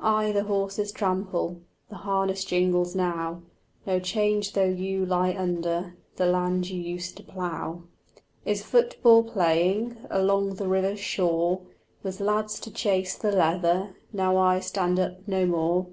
[0.00, 3.42] Ay, the horses trample, The harness jingles now;
[3.86, 7.84] No change though you lie under The land you used to plough.
[8.44, 11.60] "Is football playing Along the river shore,
[12.02, 15.86] With lads to chase the leather, Now I stand up no more?"